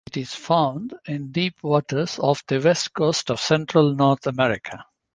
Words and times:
It 0.07 0.17
is 0.17 0.33
found 0.33 0.95
in 1.05 1.31
deep 1.31 1.61
waters 1.61 2.17
off 2.17 2.43
the 2.47 2.59
west 2.59 2.91
coast 2.91 3.29
of 3.29 3.39
central 3.39 3.93
North 3.93 4.25
America. 4.25 4.83